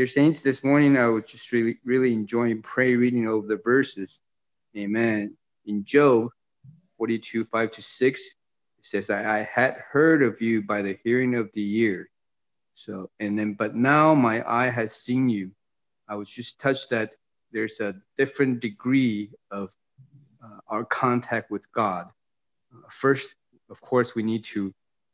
[0.00, 4.22] Dear Saints, this morning I was just really, really enjoying pray reading over the verses.
[4.74, 5.36] Amen.
[5.66, 6.30] In Job
[6.96, 8.34] 42, 5 to 6, it
[8.80, 12.08] says, I, I had heard of you by the hearing of the ear.
[12.72, 15.50] So, and then, but now my eye has seen you.
[16.08, 17.12] I was just touched that
[17.52, 19.70] there's a different degree of
[20.42, 22.06] uh, our contact with God.
[22.74, 23.34] Uh, first,
[23.68, 24.72] of course, we need to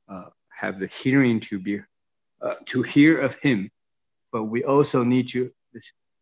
[0.09, 1.81] uh, have the hearing to be
[2.41, 3.69] uh, to hear of Him,
[4.37, 5.51] but we also need to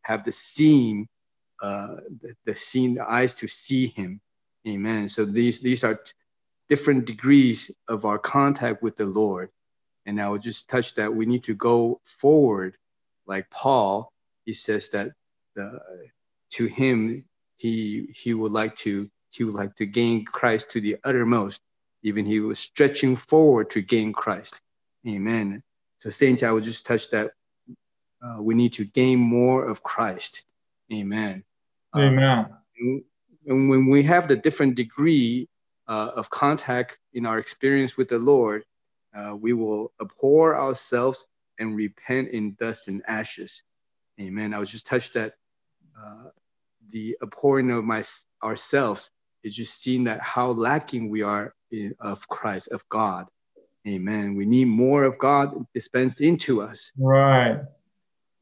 [0.03, 1.09] have the seeing,
[1.61, 4.21] uh, the, the seeing, the eyes to see Him.
[4.69, 5.09] Amen.
[5.09, 5.99] So these these are
[6.69, 9.51] different degrees of our contact with the Lord.
[10.07, 12.77] And I will just touch that we need to go forward,
[13.27, 14.13] like Paul.
[14.45, 15.11] He says that
[15.57, 15.81] the,
[16.51, 17.25] to him
[17.57, 21.61] he he would like to he would like to gain Christ to the uttermost.
[22.05, 24.61] Even he was stretching forward to gain Christ.
[25.05, 25.65] Amen.
[25.99, 27.33] So saints, I will just touch that.
[28.25, 30.45] Uh, we need to gain more of Christ.
[30.93, 31.45] Amen.
[31.95, 32.47] Amen.
[32.81, 33.05] Um,
[33.47, 35.49] and when we have the different degree
[35.89, 38.65] uh, of contact in our experience with the Lord,
[39.15, 41.27] uh, we will abhor ourselves
[41.59, 43.63] and repent in dust and ashes.
[44.21, 44.55] Amen.
[44.55, 45.35] I was just touched that
[46.01, 46.31] uh,
[46.91, 48.03] the abhorring of my
[48.43, 49.11] ourselves
[49.43, 53.27] is just seeing that how lacking we are in, of Christ, of God.
[53.87, 54.35] Amen.
[54.35, 56.91] We need more of God dispensed into us.
[56.97, 57.61] Right.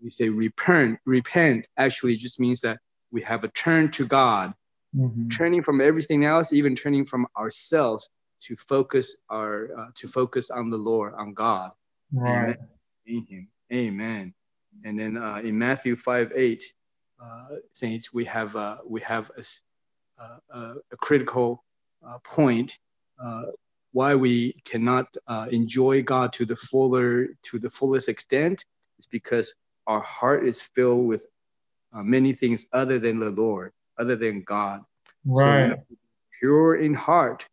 [0.03, 0.99] We say repent.
[1.05, 2.79] Repent actually just means that
[3.11, 4.55] we have a turn to God,
[4.97, 5.29] mm-hmm.
[5.29, 8.09] turning from everything else, even turning from ourselves
[8.43, 11.71] to focus our uh, to focus on the Lord, on God.
[12.13, 12.57] Right.
[12.57, 12.59] Amen.
[13.07, 13.49] In Him.
[13.73, 14.35] Amen.
[14.85, 16.65] And then uh, in Matthew 5 8,
[17.23, 21.65] uh, saints, we have uh, we have a, a, a critical
[22.07, 22.79] uh, point
[23.23, 23.45] uh,
[23.93, 28.65] why we cannot uh, enjoy God to the fuller to the fullest extent
[28.99, 29.55] is because
[29.87, 31.27] our heart is filled with
[31.93, 34.83] many things other than the Lord, other than God.
[35.27, 35.71] Right.
[35.71, 35.97] So
[36.41, 37.47] pure in heart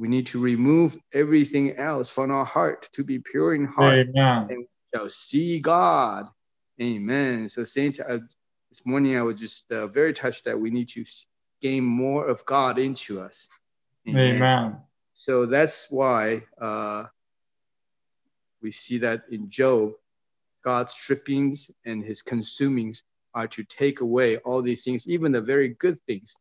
[0.00, 4.08] we need to remove everything else from our heart to be pure in heart.
[4.08, 4.46] Amen.
[4.48, 6.26] And we shall see God.
[6.80, 7.50] Amen.
[7.50, 8.18] So, Saints, uh,
[8.70, 11.04] this morning I was just uh, very touched that we need to
[11.60, 13.46] gain more of God into us.
[14.08, 14.36] Amen.
[14.36, 14.76] Amen.
[15.12, 17.04] So that's why uh,
[18.62, 19.92] we see that in Job,
[20.62, 23.02] God's strippings and his consumings
[23.34, 26.34] are to take away all these things, even the very good things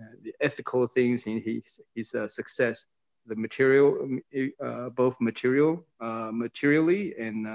[0.00, 2.86] uh, the ethical things in his, his uh, success,
[3.26, 4.22] the material, um,
[4.64, 5.84] uh, both material,
[6.32, 7.46] materially and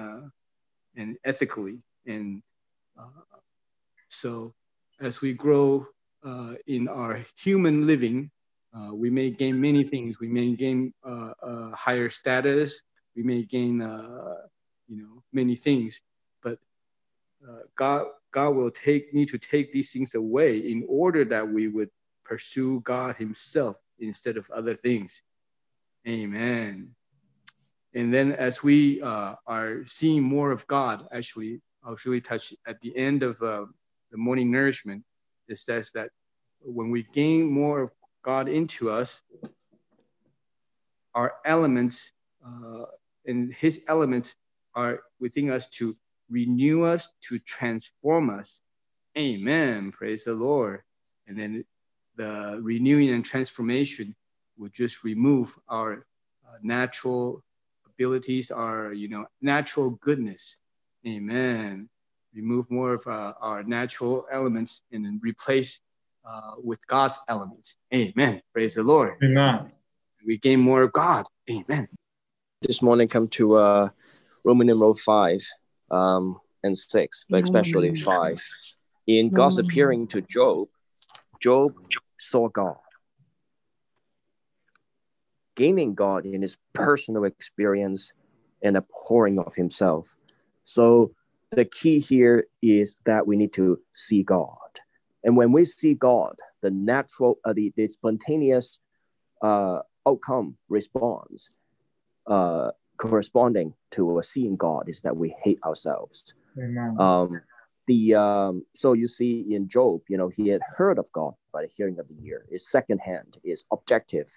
[0.95, 1.81] and ethically.
[2.05, 2.43] And
[4.09, 4.53] so,
[5.01, 5.87] as we grow
[6.67, 8.29] in our human living,
[8.93, 10.19] we may gain many things.
[10.19, 12.81] We may gain higher status.
[13.15, 13.81] We may gain,
[14.87, 16.01] you know, many things.
[16.41, 16.59] But
[17.75, 21.89] God, God will take need to take these things away in order that we would
[22.23, 25.23] pursue God Himself instead of other things.
[26.07, 26.95] Amen.
[27.93, 32.81] And then as we uh, are seeing more of God, actually, I'll really touch at
[32.81, 33.65] the end of uh,
[34.11, 35.03] the morning nourishment.
[35.47, 36.09] It says that
[36.59, 37.91] when we gain more of
[38.23, 39.21] God into us,
[41.13, 42.11] our elements
[42.45, 42.85] uh,
[43.25, 44.35] and His elements
[44.75, 45.95] are within us to
[46.29, 48.61] renew us, to transform us.
[49.17, 49.91] Amen.
[49.91, 50.81] Praise the Lord.
[51.27, 51.65] And then
[52.15, 54.15] the renewing and transformation
[54.57, 56.05] will just remove our
[56.47, 57.43] uh, natural
[57.87, 60.57] abilities, our you know natural goodness.
[61.07, 61.89] Amen.
[62.33, 65.79] Remove more of uh, our natural elements and then replace
[66.27, 67.75] uh, with God's elements.
[67.93, 68.41] Amen.
[68.51, 69.15] Praise the Lord.
[69.23, 69.71] Amen.
[70.25, 71.27] We gain more of God.
[71.49, 71.87] Amen.
[72.61, 73.89] This morning, come to uh,
[74.45, 75.45] Roman numeral five
[75.89, 78.41] um, and six, but especially five.
[79.07, 80.67] In God's appearing to Job,
[81.41, 81.73] Job
[82.19, 82.77] saw God.
[85.55, 88.11] Gaining God in his personal experience
[88.61, 90.15] and abhorring of himself.
[90.63, 91.11] So
[91.51, 94.57] the key here is that we need to see God.
[95.23, 98.79] And when we see God, the natural, uh, the, the spontaneous
[99.41, 101.49] uh, outcome response
[102.27, 106.33] uh, corresponding to a seeing God is that we hate ourselves.
[106.57, 106.95] Amen.
[106.99, 107.41] Um,
[107.87, 111.61] the um, so you see in Job, you know, he had heard of God by
[111.61, 112.45] the hearing of the ear.
[112.49, 114.27] It's secondhand, it's objective,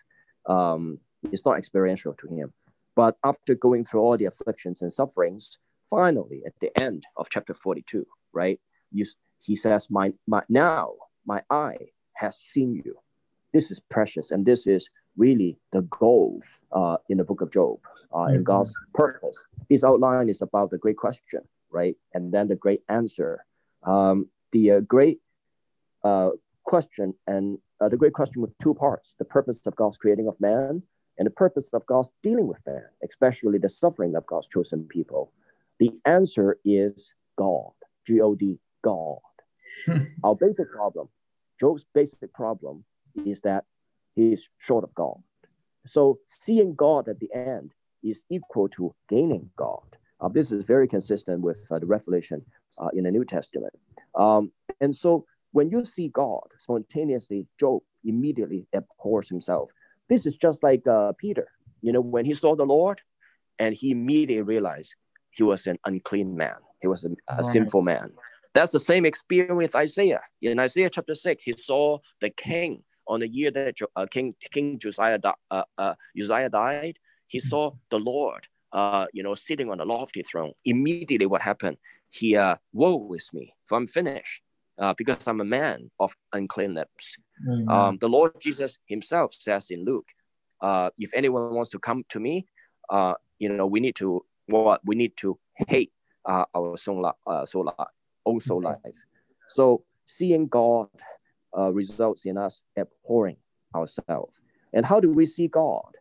[0.47, 0.99] um,
[1.33, 2.53] it's not experiential to him.
[2.95, 5.59] But after going through all the afflictions and sufferings,
[5.89, 8.61] finally at the end of chapter 42, right,
[8.93, 9.07] you,
[9.39, 10.95] he says, my, my, now
[11.25, 11.79] my eye
[12.15, 12.97] has seen you.
[13.53, 16.41] This is precious, and this is really the goal
[16.73, 17.79] uh, in the book of Job,
[18.13, 18.37] uh, mm-hmm.
[18.37, 19.37] in God's purpose.
[19.69, 21.97] This outline is about the great question right?
[22.15, 23.45] And then the great answer.
[23.83, 25.21] Um, the uh, great
[26.05, 26.31] uh,
[26.65, 30.41] question and uh, the great question with two parts: the purpose of God's creating of
[30.41, 30.83] man
[31.19, 35.33] and the purpose of God's dealing with man, especially the suffering of God's chosen people.
[35.79, 37.73] The answer is God.
[38.07, 38.59] G O D.
[38.83, 39.19] God.
[40.25, 41.09] Our basic problem,
[41.61, 42.85] Job's basic problem,
[43.27, 43.65] is that
[44.19, 45.17] he is short of God.
[45.87, 47.73] So seeing God at the end
[48.03, 49.97] is equal to gaining God.
[50.21, 52.45] Uh, this is very consistent with uh, the revelation
[52.79, 53.73] uh, in the New Testament.
[54.17, 54.51] Um,
[54.81, 59.71] and so when you see God spontaneously, Job immediately abhors himself.
[60.09, 61.47] This is just like uh, Peter,
[61.81, 63.01] you know, when he saw the Lord
[63.61, 64.95] and he immediately realized
[65.31, 67.45] he was an unclean man, he was a, a right.
[67.45, 68.11] sinful man.
[68.55, 70.23] That's the same experience with Isaiah.
[70.43, 74.79] In Isaiah chapter 6, he saw the king on the year that uh, King, king
[74.79, 75.19] Josiah,
[75.51, 76.99] uh, uh, Uzziah died.
[77.27, 80.53] He saw the Lord uh, you know, sitting on a lofty throne.
[80.65, 81.77] Immediately, what happened?
[82.11, 84.43] He, uh, woe is me, for I'm finished,
[84.79, 87.17] uh, because I'm a man of unclean lips.
[87.69, 90.09] Um, the Lord Jesus Himself says in Luke,
[90.61, 92.47] uh, if anyone wants to come to me,
[92.91, 95.39] uh, you know, we need to what we need to
[95.69, 95.93] hate
[96.25, 97.73] uh, our soul, uh, soul,
[98.25, 98.79] own soul life.
[99.49, 100.89] So seeing God
[101.57, 103.37] uh, results in us abhorring
[103.75, 104.41] ourselves.
[104.73, 105.97] And how do we see God?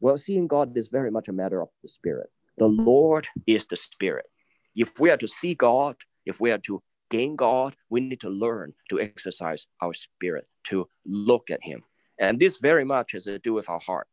[0.00, 2.30] Well, seeing God is very much a matter of the spirit.
[2.58, 4.26] The Lord is the spirit.
[4.74, 5.96] If we are to see God,
[6.26, 10.88] if we are to gain God, we need to learn to exercise our spirit, to
[11.06, 11.82] look at Him.
[12.18, 14.08] And this very much has to do with our heart.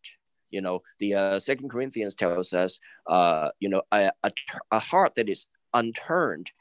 [0.52, 4.32] You know, the uh, Second Corinthians tells us, uh, you know, a, a,
[4.72, 6.52] a, heart that is unturned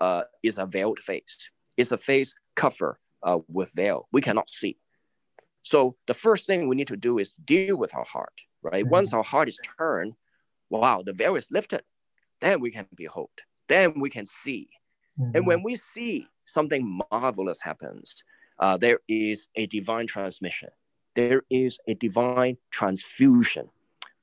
[0.00, 1.48] uh, is a veiled face.
[1.76, 4.08] It's a face covered uh, with veil.
[4.12, 4.76] We cannot see.
[5.62, 8.84] So the first thing we need to do is deal with our heart right?
[8.84, 8.90] Mm-hmm.
[8.90, 10.14] Once our heart is turned,
[10.70, 11.82] wow, the veil is lifted,
[12.40, 13.30] then we can behold,
[13.68, 14.68] then we can see.
[15.20, 15.36] Mm-hmm.
[15.36, 18.24] And when we see something marvelous happens,
[18.58, 20.70] uh, there is a divine transmission.
[21.14, 23.68] There is a divine transfusion.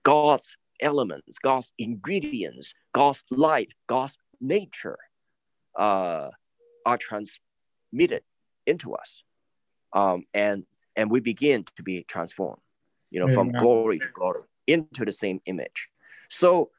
[0.03, 4.97] God's elements, God's ingredients, God's life, God's nature
[5.77, 6.29] uh,
[6.85, 8.23] are transmitted
[8.69, 9.23] into us.
[9.93, 12.61] Um, and, and we begin to be transformed
[13.11, 15.89] you know, from glory to glory into the same image.
[16.29, 16.69] So,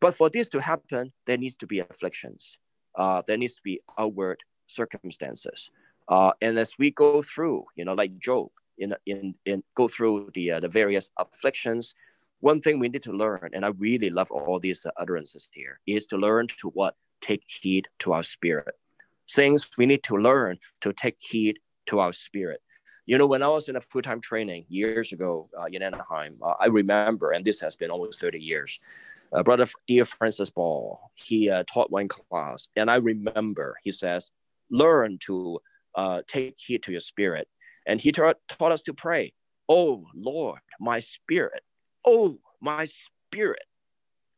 [0.00, 2.58] but for this to happen, there needs to be afflictions.
[2.94, 5.70] Uh, there needs to be outward circumstances.
[6.08, 8.48] Uh, and as we go through, you know, like Job,
[8.78, 11.94] in in in go through the uh, the various afflictions,
[12.40, 16.06] one thing we need to learn, and I really love all these utterances here, is
[16.06, 18.74] to learn to what take heed to our spirit.
[19.30, 22.60] Things we need to learn to take heed to our spirit.
[23.06, 26.38] You know, when I was in a full time training years ago uh, in Anaheim,
[26.42, 28.80] uh, I remember, and this has been almost 30 years,
[29.32, 34.30] uh, brother dear Francis Ball, he uh, taught one class, and I remember he says,
[34.70, 35.58] learn to
[35.94, 37.48] uh, take heed to your spirit.
[37.86, 39.32] And he taught, taught us to pray,
[39.68, 41.62] Oh Lord, my spirit,
[42.06, 43.64] oh my spirit,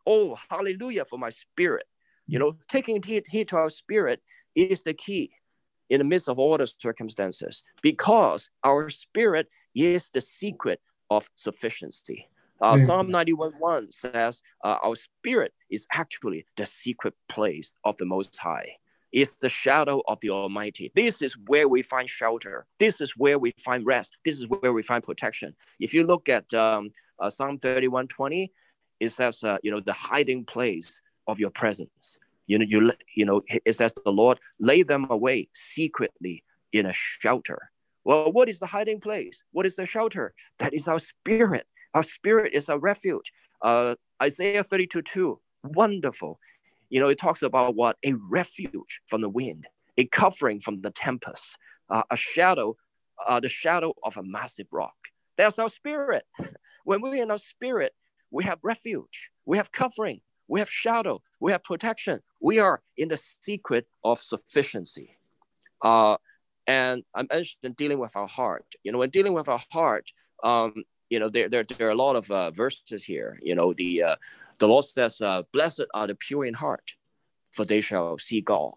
[0.06, 1.84] oh hallelujah for my spirit.
[2.26, 4.22] You know, taking heed, heed to our spirit
[4.54, 5.30] is the key
[5.88, 10.80] in the midst of all the circumstances because our spirit is the secret
[11.10, 12.28] of sufficiency.
[12.60, 12.86] Uh, mm.
[12.86, 18.36] Psalm 91 1 says, uh, Our spirit is actually the secret place of the Most
[18.36, 18.76] High.
[19.12, 20.92] It's the shadow of the Almighty.
[20.94, 22.66] This is where we find shelter.
[22.78, 24.16] This is where we find rest.
[24.24, 25.54] This is where we find protection.
[25.80, 28.52] If you look at um, uh, Psalm 31 20,
[29.00, 32.18] it says, uh, you know, the hiding place of your presence.
[32.50, 36.42] You know, you you know, it says the Lord lay them away secretly
[36.72, 37.70] in a shelter.
[38.02, 39.44] Well, what is the hiding place?
[39.52, 40.34] What is the shelter?
[40.58, 41.64] That is our spirit.
[41.94, 43.32] Our spirit is our refuge.
[43.62, 46.40] Uh, Isaiah 32 2, wonderful.
[46.88, 47.98] You know, it talks about what?
[48.02, 51.56] A refuge from the wind, a covering from the tempest,
[51.88, 52.76] uh, a shadow,
[53.28, 54.96] uh, the shadow of a massive rock.
[55.36, 56.24] That's our spirit.
[56.82, 57.92] When we're in our spirit,
[58.32, 62.20] we have refuge, we have covering, we have shadow, we have protection.
[62.40, 65.16] We are in the secret of sufficiency.
[65.82, 66.16] Uh,
[66.66, 68.66] and I mentioned dealing with our heart.
[68.84, 70.12] You know, when dealing with our heart,
[70.44, 73.38] um, you know, there, there, there are a lot of uh, verses here.
[73.42, 74.16] You know, the uh,
[74.60, 76.94] the Lord says, uh, "Blessed are the pure in heart,
[77.50, 78.74] for they shall see God."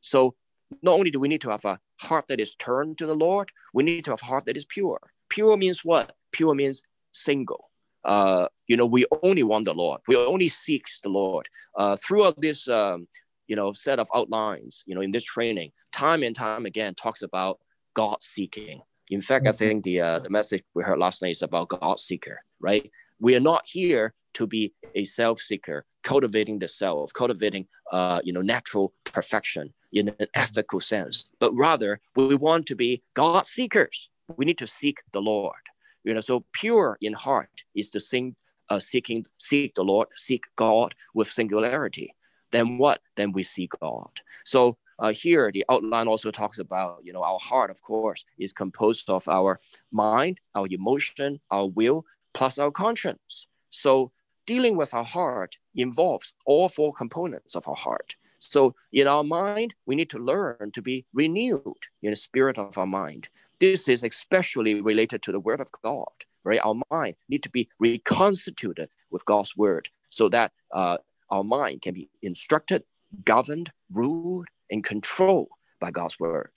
[0.00, 0.36] So,
[0.82, 3.50] not only do we need to have a heart that is turned to the Lord,
[3.72, 5.00] we need to have a heart that is pure.
[5.30, 6.14] Pure means what?
[6.30, 6.82] Pure means
[7.12, 7.70] single
[8.04, 10.00] uh, you know, we only want the Lord.
[10.08, 11.48] We only seek the Lord.
[11.76, 13.06] Uh, throughout this, um,
[13.46, 17.22] you know, set of outlines, you know, in this training, time and time again talks
[17.22, 17.60] about
[17.94, 18.80] God seeking.
[19.10, 19.58] In fact, I mm-hmm.
[19.58, 22.90] think the uh, the message we heard last night is about God seeker, right?
[23.20, 28.32] We are not here to be a self seeker, cultivating the self, cultivating, uh, you
[28.32, 34.10] know, natural perfection in an ethical sense, but rather we want to be God seekers.
[34.36, 35.54] We need to seek the Lord.
[36.02, 38.34] You know, so pure in heart is the thing,
[38.70, 42.14] uh, seeking, seek the Lord, seek God with singularity.
[42.50, 43.00] Then what?
[43.16, 44.10] Then we see God.
[44.44, 48.52] So uh, here, the outline also talks about, you know, our heart, of course, is
[48.52, 53.46] composed of our mind, our emotion, our will, plus our conscience.
[53.70, 54.12] So
[54.46, 58.14] dealing with our heart involves all four components of our heart.
[58.38, 61.62] So in our mind, we need to learn to be renewed
[62.02, 63.28] in the spirit of our mind.
[63.58, 66.12] This is especially related to the word of God,
[66.44, 66.60] right?
[66.64, 70.98] Our mind need to be reconstituted with God's word so that uh,
[71.30, 72.84] our mind can be instructed,
[73.24, 75.48] governed, ruled, and controlled
[75.80, 76.50] by God's word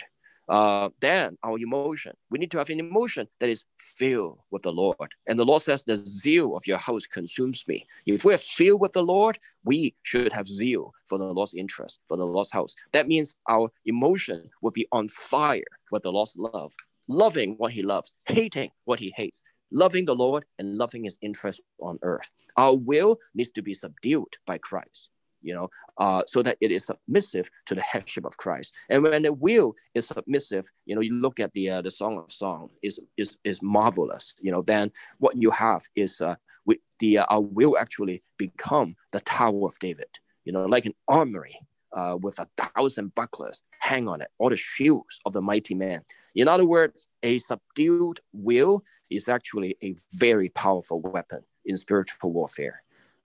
[0.49, 2.13] uh, then our emotion.
[2.29, 5.13] We need to have an emotion that is filled with the Lord.
[5.27, 7.85] And the Lord says, The zeal of your house consumes me.
[8.05, 12.17] If we're filled with the Lord, we should have zeal for the Lord's interest, for
[12.17, 12.75] the Lord's house.
[12.93, 16.73] That means our emotion will be on fire with the Lord's love,
[17.07, 19.43] loving what He loves, hating what He hates.
[19.71, 22.29] Loving the Lord and loving his interest on earth.
[22.55, 25.09] Our will needs to be subdued by Christ
[25.41, 28.75] you know, uh, so that it is submissive to the headship of Christ.
[28.89, 32.17] And when the will is submissive, you know, you look at the uh, the Song
[32.17, 34.35] of Song is is is marvelous.
[34.41, 38.95] You know, then what you have is uh, we, the uh, our will actually become
[39.13, 40.09] the Tower of David.
[40.45, 41.59] You know, like an armory.
[41.97, 45.99] Uh, with a thousand bucklers hang on it, all the shields of the mighty man.
[46.35, 52.83] In other words, a subdued will is actually a very powerful weapon in spiritual warfare.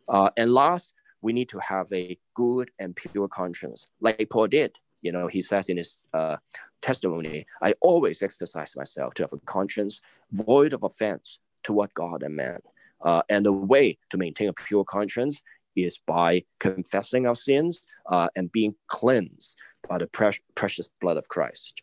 [0.08, 4.78] Uh, and last, we need to have a good and pure conscience, like Paul did.
[5.02, 6.36] You know, he says in his uh,
[6.80, 10.00] testimony, I always exercise myself to have a conscience
[10.32, 12.60] void of offense toward God and man.
[13.02, 15.42] Uh, and the way to maintain a pure conscience
[15.76, 21.28] is by confessing our sins uh, and being cleansed by the pre- precious blood of
[21.28, 21.82] Christ.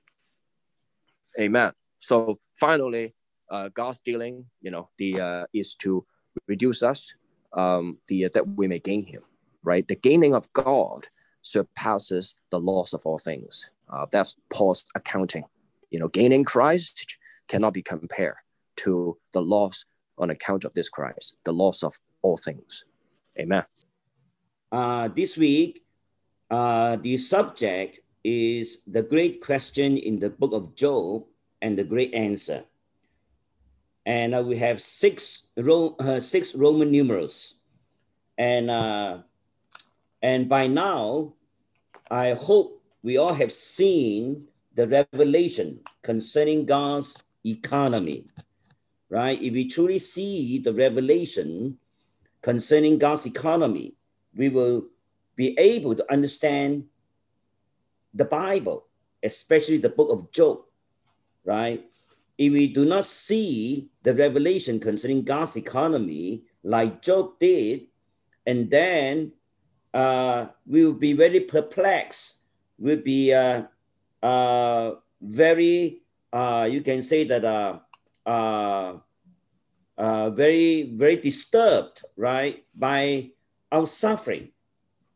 [1.40, 1.72] Amen.
[2.00, 3.14] So finally,
[3.50, 6.06] uh, God's dealing, you know, the uh, is to
[6.48, 7.14] reduce us,
[7.54, 9.24] um, the that we may gain Him
[9.64, 9.88] right?
[9.88, 11.08] The gaining of God
[11.42, 13.70] surpasses the loss of all things.
[13.92, 15.46] Uh, that's Paul's accounting.
[15.90, 17.18] You know, gaining Christ
[17.48, 18.36] cannot be compared
[18.78, 19.86] to the loss
[20.18, 22.86] on account of this Christ, the loss of all things.
[23.40, 23.64] Amen.
[24.72, 25.84] Uh, this week,
[26.50, 31.26] uh, the subject is the great question in the book of Job
[31.62, 32.64] and the great answer.
[34.06, 37.62] And uh, we have six, Ro- uh, six Roman numerals.
[38.38, 39.20] And uh,
[40.22, 41.34] and by now,
[42.10, 48.28] I hope we all have seen the revelation concerning God's economy,
[49.10, 49.42] right?
[49.42, 51.78] If we truly see the revelation
[52.42, 53.96] concerning God's economy,
[54.36, 54.88] we will
[55.36, 56.86] be able to understand
[58.14, 58.86] the Bible,
[59.24, 60.62] especially the book of Job,
[61.46, 61.86] right?
[62.38, 67.88] If we do not see the revelation concerning God's economy like Job did,
[68.46, 69.34] and then
[69.94, 72.44] uh, we will be very perplexed,
[72.78, 73.64] we'll be uh,
[74.24, 77.80] uh, very, uh, you can say that, uh,
[78.26, 79.00] uh,
[80.30, 83.32] very, very disturbed, right, by
[83.72, 84.50] our suffering.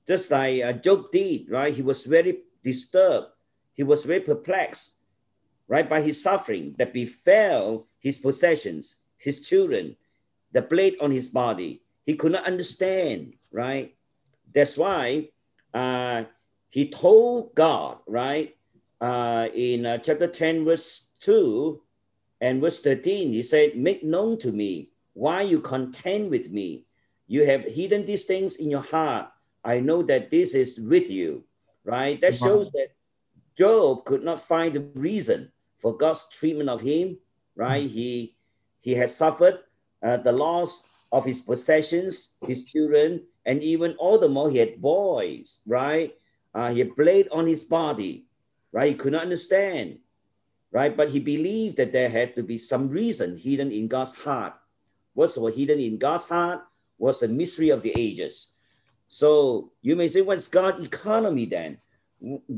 [0.08, 1.74] Just like uh, Job did, right?
[1.74, 3.28] He was very disturbed.
[3.74, 4.98] He was very perplexed,
[5.68, 9.96] right, by his suffering that befell his possessions, his children,
[10.52, 11.82] the blade on his body.
[12.06, 13.96] He could not understand, right?
[14.54, 15.30] That's why
[15.74, 16.26] uh,
[16.70, 18.56] he told God, right,
[19.02, 21.82] uh, in uh, chapter 10, verse 2
[22.42, 26.86] and verse 13, he said, Make known to me why you contend with me.
[27.34, 29.34] You have hidden these things in your heart.
[29.66, 31.50] I know that this is with you,
[31.82, 32.22] right?
[32.22, 32.94] That shows that
[33.58, 35.50] Job could not find the reason
[35.82, 37.18] for God's treatment of him,
[37.58, 37.90] right?
[37.90, 38.38] He
[38.86, 39.66] he has suffered
[40.06, 44.78] uh, the loss of his possessions, his children, and even all the more he had
[44.78, 46.14] boys, right?
[46.54, 48.30] Uh, he had blade on his body,
[48.70, 48.94] right?
[48.94, 50.06] He could not understand,
[50.70, 50.94] right?
[50.96, 54.54] But he believed that there had to be some reason hidden in God's heart.
[55.18, 56.62] What's hidden in God's heart
[56.98, 58.54] was a mystery of the ages.
[59.08, 61.78] So you may say, what's God's economy then?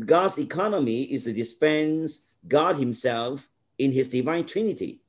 [0.06, 5.02] God's economy is to dispense God Himself in His divine Trinity,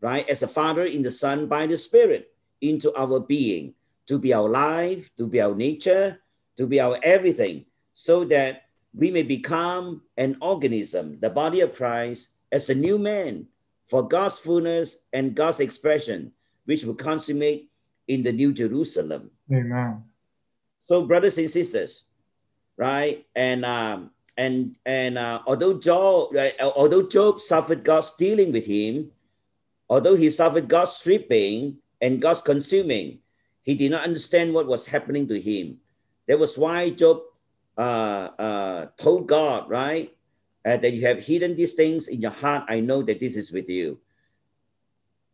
[0.00, 0.28] right?
[0.28, 3.74] As a Father in the Son by the Spirit into our being
[4.06, 6.20] to be our life, to be our nature,
[6.56, 12.36] to be our everything, so that we may become an organism, the body of Christ,
[12.50, 13.46] as a new man
[13.86, 16.32] for God's fullness and God's expression,
[16.66, 17.71] which will consummate
[18.08, 19.30] in the New Jerusalem.
[19.52, 20.04] Amen.
[20.82, 22.10] So, brothers and sisters,
[22.76, 23.24] right?
[23.34, 29.12] And um, and and uh, although Job, although Job suffered God's dealing with him,
[29.88, 33.18] although he suffered God's stripping and God's consuming,
[33.62, 35.78] he did not understand what was happening to him.
[36.26, 37.22] That was why Job
[37.76, 40.14] uh, uh, told God, right,
[40.64, 42.64] uh, that you have hidden these things in your heart.
[42.68, 43.98] I know that this is with you,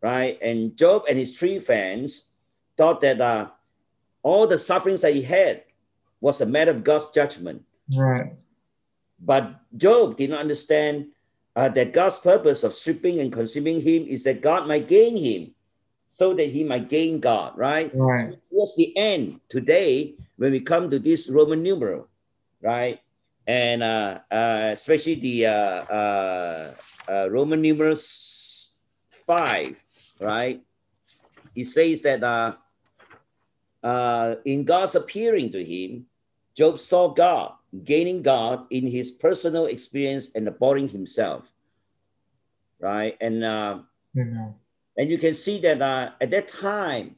[0.03, 0.39] right?
[0.43, 2.33] And Job and his three friends
[2.79, 3.51] thought that uh,
[4.23, 5.65] all the sufferings that he had
[6.21, 7.65] was a matter of God's judgment.
[7.95, 8.33] Right.
[9.21, 11.09] But Job did not understand
[11.57, 15.55] uh, that God's purpose of stripping and consuming him is that God might gain him
[16.09, 17.91] so that he might gain God, right?
[17.93, 18.21] Right.
[18.21, 22.09] So towards the end, today, when we come to this Roman numeral,
[22.63, 23.01] right?
[23.47, 26.75] And uh, uh, especially the uh, uh,
[27.09, 28.79] uh Roman numerals
[29.27, 29.77] five,
[30.21, 30.63] right?
[31.55, 32.23] He says that
[33.83, 36.07] uh, in God's appearing to him,
[36.55, 37.53] Job saw God,
[37.85, 41.53] gaining God in his personal experience and abhorring himself,
[42.81, 43.17] right?
[43.21, 43.79] And uh,
[44.97, 47.15] and you can see that uh, at that time,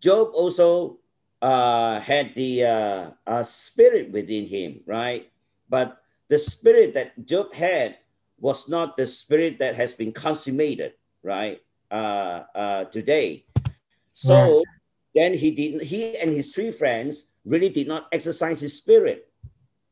[0.00, 0.98] Job also
[1.40, 5.30] uh, had the uh, uh, spirit within him, right?
[5.70, 5.96] But
[6.28, 7.96] the spirit that Job had
[8.38, 11.62] was not the spirit that has been consummated, right?
[11.90, 13.46] Uh, uh, today.
[14.12, 14.62] So.
[15.16, 15.84] Then he didn't.
[15.84, 19.32] He and his three friends really did not exercise his spirit,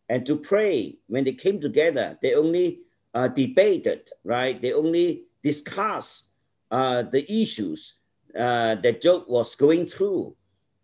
[0.08, 4.60] and to pray when they came together, they only uh, debated, right?
[4.60, 6.32] They only discussed
[6.70, 7.98] uh, the issues
[8.36, 10.36] uh, that Job was going through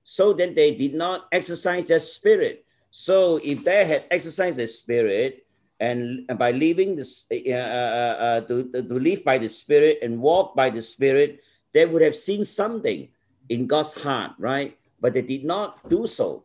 [0.04, 2.64] so that they did not exercise their spirit.
[2.90, 5.46] So if they had exercised their spirit
[5.78, 10.54] and by living this, uh, uh, uh, to, to live by the spirit and walk
[10.54, 11.42] by the spirit,
[11.72, 13.08] they would have seen something
[13.50, 14.78] in God's heart, right?
[15.00, 16.44] But they did not do so.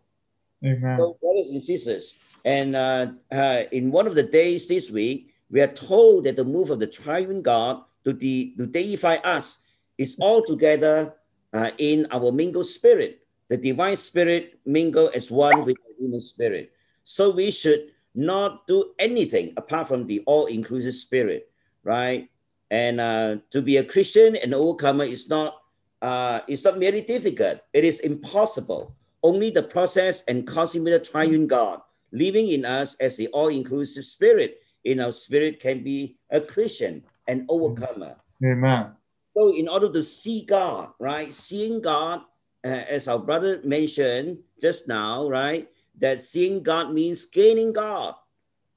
[0.65, 0.97] Amen.
[0.97, 5.61] So, brothers and sisters, and uh, uh, in one of the days this week, we
[5.61, 9.65] are told that the move of the triune God to, de- to deify us
[9.97, 11.13] is altogether
[11.53, 13.21] uh, in our mingled spirit.
[13.47, 16.73] The divine spirit mingle as one with the human spirit.
[17.03, 21.51] So we should not do anything apart from the all-inclusive spirit,
[21.83, 22.29] right?
[22.71, 25.61] And uh, to be a Christian and overcomer is not
[26.05, 28.93] uh, it's not merely difficult; it is impossible.
[29.23, 35.01] Only the process and consummated triune God living in us as the all-inclusive spirit in
[35.01, 38.21] our spirit can be a Christian and overcomer.
[38.45, 38.93] Amen.
[39.35, 42.21] So, in order to see God, right, seeing God,
[42.63, 45.67] uh, as our brother mentioned just now, right,
[45.99, 48.13] that seeing God means gaining God,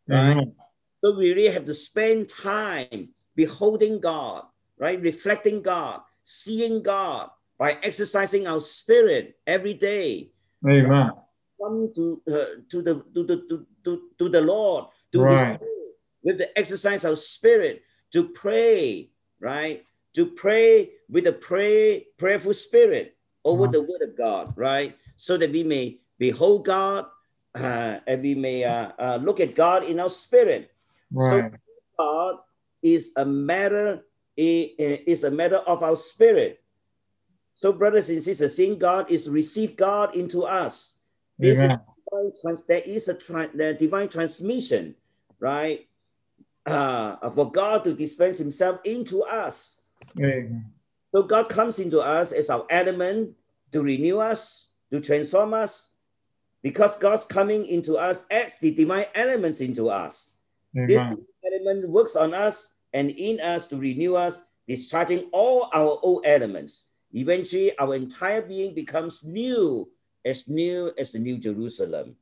[0.08, 0.32] right?
[0.32, 0.54] Amen.
[1.04, 4.44] So we really have to spend time beholding God,
[4.78, 10.30] right, reflecting God, seeing God by exercising our spirit every day.
[10.68, 11.10] Amen.
[11.60, 15.58] Come to uh, to the to the to, to, to the Lord, to Right.
[16.22, 19.10] with the exercise of spirit to pray,
[19.40, 19.82] right?
[20.14, 23.72] To pray with a pray prayerful spirit over Mhm.
[23.72, 24.94] the word of God, right?
[25.16, 27.06] So that we may behold God
[27.56, 30.70] uh, and we may uh, uh, look at God in our spirit.
[31.10, 31.50] Right.
[31.98, 32.38] God
[32.82, 34.04] is a matter
[34.38, 36.62] i- i- a matter of our spirit.
[37.54, 40.98] So, brothers and sisters, seeing God is receive God into us.
[41.38, 41.80] This is Amen.
[42.40, 44.94] trans- there is a tra- the divine transmission,
[45.40, 45.88] right?
[46.64, 49.80] Uh, for God to dispense Himself into us.
[50.18, 50.72] Amen.
[51.12, 53.34] So God comes into us as our element
[53.72, 55.90] to renew us, to transform us,
[56.62, 60.32] because God's coming into us adds the divine elements into us.
[60.86, 61.00] This
[61.42, 66.90] element works on us and in us to renew us, discharging all our old elements.
[67.14, 69.88] Eventually, our entire being becomes new,
[70.24, 72.16] as new as the New Jerusalem.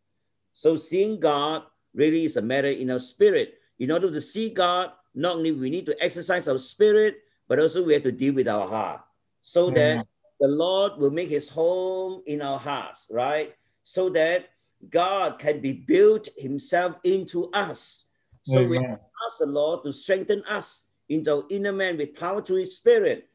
[0.52, 1.62] So, seeing God
[1.94, 3.54] really is a matter in our spirit.
[3.78, 7.82] In order to see God, not only we need to exercise our spirit, but also
[7.82, 9.00] we have to deal with our heart,
[9.40, 9.74] so mm-hmm.
[9.80, 10.04] that Amen.
[10.40, 13.54] the Lord will make His home in our hearts, right?
[13.82, 14.50] So that
[14.90, 18.05] God can be built Himself into us.
[18.46, 18.78] So we
[19.26, 23.28] ask the Lord to strengthen us into our inner man with power through His Spirit,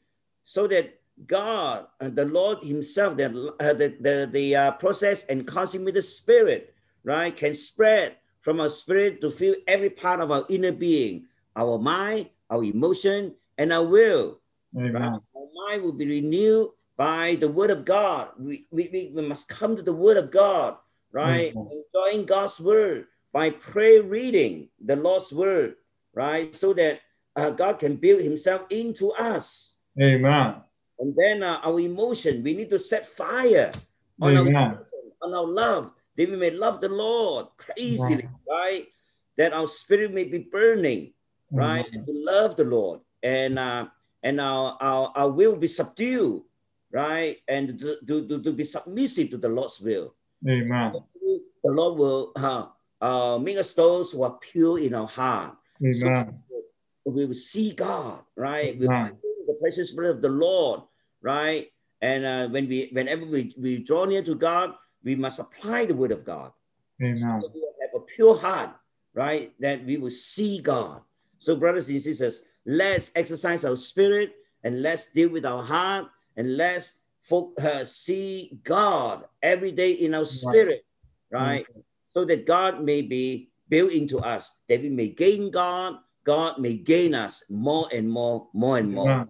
[0.44, 3.28] so that God, and the Lord Himself, the,
[3.60, 9.22] uh, the, the, the uh, process and consummated Spirit, right, can spread from our spirit
[9.22, 14.40] to fill every part of our inner being, our mind, our emotion, and our will.
[14.94, 15.20] Right?
[15.36, 18.30] Our mind will be renewed by the Word of God.
[18.40, 20.78] We, we, we must come to the Word of God,
[21.12, 21.54] right?
[21.54, 21.70] Mhm.
[21.94, 25.76] Enjoying God's Word by prayer reading the Lord's Word,
[26.14, 26.56] right?
[26.56, 27.00] So that
[27.36, 29.76] uh, God can build Himself into us.
[30.00, 30.56] Amen.
[31.00, 33.72] And then uh, our emotion, we need to set fire
[34.22, 38.88] on our emotion, on our love, that we may love the Lord crazily, right?
[39.38, 41.14] That our spirit may be burning,
[41.52, 41.86] right?
[41.92, 43.00] And to love the Lord.
[43.24, 43.88] And uh,
[44.24, 46.44] and our, our, our will be subdued,
[46.92, 47.38] right?
[47.48, 50.14] And to, to, to be submissive to the Lord's will.
[50.48, 50.94] Amen.
[51.64, 52.68] The Lord will uh,
[53.02, 55.56] uh, make us those who are pure in our heart.
[55.84, 56.42] Amen.
[57.06, 58.78] we will see God, right?
[58.78, 59.10] We will
[59.48, 60.82] the precious spirit of the Lord,
[61.22, 61.72] right?
[62.02, 65.96] And uh, when we, whenever we, we draw near to God, we must apply the
[65.96, 66.52] word of God.
[67.02, 67.18] Amen.
[67.18, 68.76] that we will have a pure heart,
[69.14, 69.54] right?
[69.60, 71.02] That we will see God.
[71.40, 76.06] So, brothers and sisters, let's exercise our spirit and let's deal with our heart
[76.38, 80.86] and let's fo- uh, see God every day in our spirit,
[81.32, 81.66] right?
[82.16, 85.96] So that God may be built into us, that we may gain God,
[86.26, 89.28] God may gain us more and more, more and more.